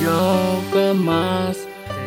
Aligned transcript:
yo 0.00 0.62
jamás 0.72 1.58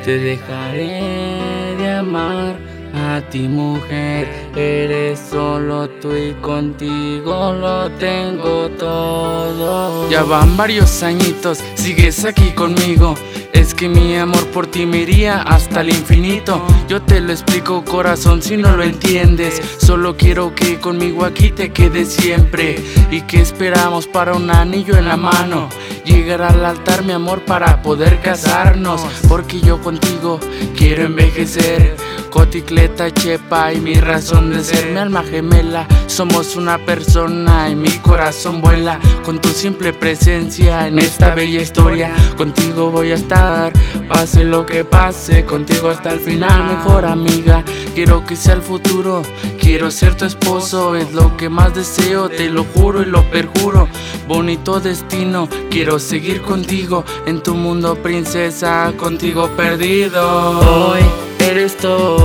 te 0.03 0.17
dejaré 0.17 1.75
de 1.77 1.91
amar 1.91 2.55
a 2.93 3.21
ti 3.29 3.47
mujer, 3.47 4.27
eres 4.55 5.19
solo 5.19 5.89
tú 6.01 6.15
y 6.15 6.33
contigo 6.41 7.53
lo 7.53 7.89
tengo 7.91 8.69
todo. 8.69 10.09
Ya 10.09 10.23
van 10.23 10.57
varios 10.57 11.03
añitos, 11.03 11.59
sigues 11.75 12.25
aquí 12.25 12.51
conmigo. 12.51 13.15
Es 13.53 13.73
que 13.73 13.89
mi 13.89 14.15
amor 14.15 14.45
por 14.47 14.67
ti 14.67 14.85
me 14.85 14.99
iría 14.99 15.41
hasta 15.41 15.81
el 15.81 15.89
infinito. 15.89 16.61
Yo 16.87 17.01
te 17.01 17.19
lo 17.19 17.31
explico, 17.31 17.83
corazón, 17.83 18.41
si 18.41 18.55
no 18.55 18.77
lo 18.77 18.83
entiendes. 18.83 19.61
Solo 19.79 20.15
quiero 20.15 20.53
que 20.53 20.79
conmigo 20.79 21.25
aquí 21.25 21.49
te 21.51 21.71
quedes 21.71 22.13
siempre. 22.13 22.79
Y 23.09 23.21
que 23.21 23.41
esperamos 23.41 24.07
para 24.07 24.35
un 24.35 24.51
anillo 24.51 24.95
en 24.95 25.05
la 25.05 25.17
mano. 25.17 25.69
Llegar 26.07 26.41
al 26.41 26.63
altar, 26.63 27.03
mi 27.03 27.11
amor, 27.11 27.41
para 27.41 27.81
poder 27.81 28.21
casarnos. 28.21 29.01
Porque 29.27 29.59
yo 29.59 29.81
contigo 29.81 30.39
quiero 30.77 31.03
envejecer. 31.03 31.97
Coticleta, 32.29 33.11
chepa 33.11 33.73
y 33.73 33.79
mi 33.79 33.95
razón 33.95 34.51
de 34.51 34.63
ser, 34.63 34.91
mi 34.91 34.97
alma 34.97 35.23
gemela. 35.23 35.87
Somos 36.07 36.55
una 36.55 36.77
persona 36.77 37.69
y 37.69 37.75
mi 37.75 37.89
corazón 37.99 38.61
vuela 38.61 38.99
con 39.23 39.39
tu 39.39 39.49
simple 39.49 39.93
presencia 39.93 40.87
en 40.87 40.99
esta 40.99 41.33
bella 41.35 41.61
historia. 41.61 42.13
Contigo 42.35 42.91
voy 42.91 43.11
a 43.11 43.15
estar, 43.15 43.71
pase 44.07 44.43
lo 44.43 44.65
que 44.65 44.83
pase, 44.83 45.45
contigo 45.45 45.89
hasta 45.89 46.11
el 46.11 46.19
final, 46.19 46.77
mejor 46.77 47.05
amiga. 47.05 47.63
Quiero 47.95 48.25
que 48.25 48.35
sea 48.35 48.55
el 48.55 48.61
futuro, 48.61 49.21
quiero 49.59 49.89
ser 49.91 50.15
tu 50.15 50.25
esposo, 50.25 50.95
es 50.95 51.13
lo 51.13 51.37
que 51.37 51.49
más 51.49 51.73
deseo, 51.73 52.29
te 52.29 52.49
lo 52.49 52.63
juro 52.63 53.01
y 53.01 53.05
lo 53.05 53.23
perjuro. 53.29 53.87
Bonito 54.27 54.79
destino, 54.79 55.47
quiero 55.69 55.99
seguir 55.99 56.41
contigo 56.41 57.05
en 57.25 57.41
tu 57.41 57.55
mundo, 57.55 57.95
princesa, 57.95 58.93
contigo 58.97 59.49
perdido. 59.55 60.59
Hoy 60.89 61.01
Eres 61.47 61.77
todo 61.77 62.16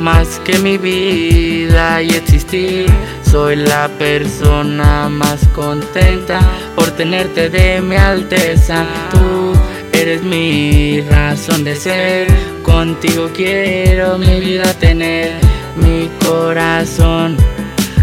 más 0.00 0.40
que 0.44 0.58
mi 0.58 0.78
vida 0.78 2.02
y 2.02 2.10
existir. 2.10 2.86
Soy 3.22 3.56
la 3.56 3.88
persona 3.98 5.08
más 5.08 5.46
contenta 5.54 6.40
por 6.74 6.90
tenerte 6.92 7.48
de 7.48 7.80
mi 7.80 7.96
alteza. 7.96 8.86
Tú 9.10 9.52
eres 9.92 10.22
mi 10.22 11.00
razón 11.02 11.64
de 11.64 11.74
ser, 11.76 12.28
contigo 12.62 13.30
quiero 13.34 14.18
mi 14.18 14.40
vida 14.40 14.72
tener. 14.74 15.32
Mi 15.76 16.10
corazón 16.26 17.36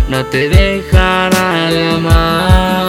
no 0.09 0.25
te 0.25 0.49
dejará 0.49 1.69
de 1.71 1.89
amar. 1.89 2.87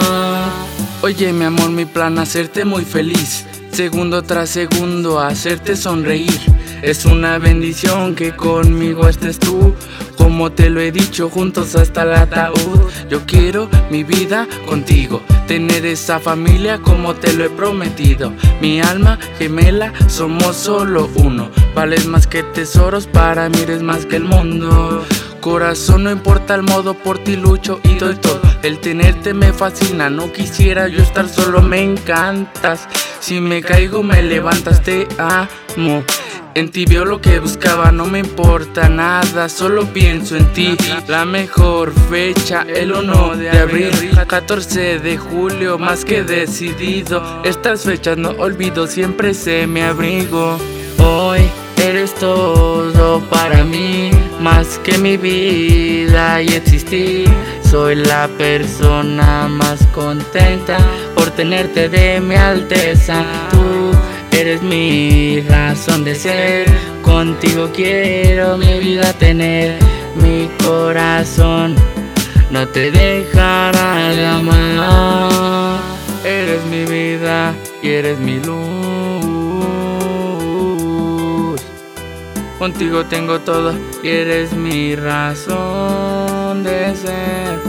Oye, 1.01 1.31
mi 1.31 1.45
amor, 1.45 1.69
mi 1.69 1.85
plan 1.85 2.17
hacerte 2.19 2.65
muy 2.65 2.83
feliz 2.83 3.45
segundo 3.75 4.23
tras 4.23 4.51
segundo 4.51 5.19
hacerte 5.19 5.75
sonreír. 5.75 6.54
Es 6.85 7.03
una 7.05 7.39
bendición 7.39 8.13
que 8.13 8.35
conmigo 8.35 9.09
estés 9.09 9.39
tú, 9.39 9.73
como 10.17 10.51
te 10.51 10.69
lo 10.69 10.79
he 10.79 10.91
dicho, 10.91 11.31
juntos 11.31 11.75
hasta 11.75 12.03
el 12.03 12.13
ataúd. 12.13 12.79
Yo 13.09 13.25
quiero 13.25 13.67
mi 13.89 14.03
vida 14.03 14.47
contigo, 14.67 15.23
tener 15.47 15.83
esa 15.87 16.19
familia 16.19 16.77
como 16.77 17.15
te 17.15 17.33
lo 17.33 17.43
he 17.43 17.49
prometido. 17.49 18.33
Mi 18.61 18.81
alma 18.81 19.17
gemela, 19.39 19.93
somos 20.07 20.57
solo 20.57 21.09
uno. 21.15 21.49
Vales 21.73 22.05
más 22.05 22.27
que 22.27 22.43
tesoros, 22.43 23.07
para 23.07 23.49
mí 23.49 23.57
eres 23.63 23.81
más 23.81 24.05
que 24.05 24.17
el 24.17 24.25
mundo. 24.25 25.03
Corazón, 25.41 26.03
no 26.03 26.11
importa 26.11 26.53
el 26.53 26.61
modo, 26.61 26.93
por 26.93 27.17
ti 27.17 27.35
lucho 27.35 27.79
y 27.83 27.95
doy 27.95 28.13
todo. 28.13 28.41
El 28.61 28.77
tenerte 28.77 29.33
me 29.33 29.53
fascina, 29.53 30.11
no 30.11 30.31
quisiera 30.31 30.87
yo 30.87 31.01
estar 31.01 31.27
solo, 31.29 31.63
me 31.63 31.81
encantas. 31.81 32.87
Si 33.19 33.39
me 33.39 33.63
caigo 33.63 34.03
me 34.03 34.21
levantas, 34.21 34.83
te 34.83 35.07
amo. 35.17 36.03
En 36.55 36.71
ti 36.71 36.85
veo 36.85 37.03
lo 37.03 37.19
que 37.19 37.39
buscaba, 37.39 37.91
no 37.91 38.05
me 38.05 38.19
importa 38.19 38.87
nada, 38.87 39.49
solo 39.49 39.85
pienso 39.87 40.37
en 40.37 40.53
ti. 40.53 40.77
La 41.05 41.25
mejor 41.25 41.91
fecha, 42.09 42.61
el 42.61 42.93
1 42.93 43.35
de 43.35 43.49
abril, 43.49 43.91
14 44.25 44.99
de 44.99 45.17
julio, 45.17 45.77
más 45.77 46.05
que 46.05 46.23
decidido. 46.23 47.41
Estas 47.43 47.83
fechas 47.83 48.17
no 48.17 48.29
olvido, 48.29 48.87
siempre 48.87 49.33
se 49.33 49.67
me 49.67 49.83
abrigo. 49.83 50.57
Hoy 50.97 51.41
eres 51.75 52.15
todo 52.15 53.19
para 53.29 53.65
mí, 53.65 54.11
más 54.39 54.79
que 54.79 54.97
mi 54.97 55.17
vida 55.17 56.41
y 56.41 56.47
existir. 56.47 57.29
Soy 57.69 57.95
la 57.95 58.29
persona 58.37 59.49
más 59.49 59.85
contenta 59.87 60.77
por 61.15 61.31
tenerte 61.31 61.89
de 61.89 62.21
mi 62.21 62.35
alteza. 62.35 63.25
Tú 63.51 63.84
eres 64.45 64.61
mi 64.61 65.41
razón 65.41 66.03
de 66.03 66.13
ser, 66.13 66.67
contigo 67.01 67.71
quiero 67.73 68.57
mi 68.57 68.77
vida 68.77 69.11
tener. 69.13 69.79
Mi 70.21 70.47
corazón 70.63 71.73
no 72.51 72.67
te 72.67 72.91
dejará 72.91 74.09
de 74.09 74.23
amar. 74.23 75.79
Eres 76.23 76.63
mi 76.65 76.85
vida 76.85 77.55
y 77.81 77.89
eres 77.89 78.19
mi 78.19 78.39
luz. 78.39 78.55
Contigo 82.59 83.03
tengo 83.05 83.39
todo 83.39 83.73
y 84.03 84.09
eres 84.09 84.53
mi 84.53 84.95
razón 84.95 86.63
de 86.63 86.95
ser. 86.95 87.59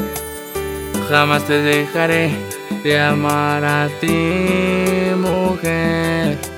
Jamás 1.09 1.47
te 1.47 1.55
dejaré 1.55 2.37
de 2.83 3.01
amar 3.01 3.65
a 3.65 3.89
ti, 3.99 5.15
mujer. 5.17 6.56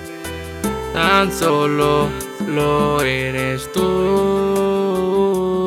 Tan 0.99 1.31
solo 1.31 2.09
lo 2.49 3.01
eres 3.03 3.73
tú. 3.73 5.58